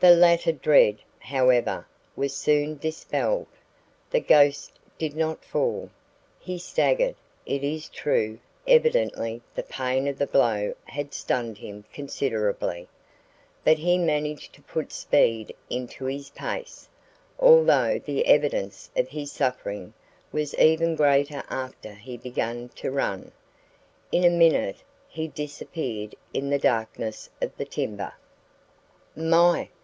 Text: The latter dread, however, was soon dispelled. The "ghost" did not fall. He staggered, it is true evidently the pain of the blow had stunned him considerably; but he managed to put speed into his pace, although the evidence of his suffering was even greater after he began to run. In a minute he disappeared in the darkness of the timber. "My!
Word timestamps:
The 0.00 0.10
latter 0.14 0.52
dread, 0.52 0.98
however, 1.18 1.86
was 2.14 2.36
soon 2.36 2.76
dispelled. 2.76 3.46
The 4.10 4.20
"ghost" 4.20 4.72
did 4.98 5.16
not 5.16 5.42
fall. 5.42 5.88
He 6.38 6.58
staggered, 6.58 7.14
it 7.46 7.64
is 7.64 7.88
true 7.88 8.38
evidently 8.66 9.40
the 9.54 9.62
pain 9.62 10.06
of 10.06 10.18
the 10.18 10.26
blow 10.26 10.74
had 10.84 11.14
stunned 11.14 11.56
him 11.56 11.86
considerably; 11.90 12.86
but 13.64 13.78
he 13.78 13.96
managed 13.96 14.52
to 14.56 14.60
put 14.60 14.92
speed 14.92 15.56
into 15.70 16.04
his 16.04 16.28
pace, 16.28 16.86
although 17.38 17.98
the 17.98 18.26
evidence 18.26 18.90
of 18.94 19.08
his 19.08 19.32
suffering 19.32 19.94
was 20.32 20.54
even 20.56 20.96
greater 20.96 21.42
after 21.48 21.94
he 21.94 22.18
began 22.18 22.68
to 22.74 22.90
run. 22.90 23.32
In 24.12 24.22
a 24.22 24.28
minute 24.28 24.82
he 25.08 25.28
disappeared 25.28 26.14
in 26.34 26.50
the 26.50 26.58
darkness 26.58 27.30
of 27.40 27.56
the 27.56 27.64
timber. 27.64 28.12
"My! 29.16 29.70